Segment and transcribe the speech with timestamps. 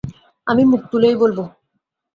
[0.47, 1.39] আমি মুখ তুলেই বলব।